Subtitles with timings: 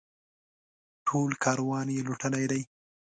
[1.07, 2.61] ټول کاروان یې لوټلی دی.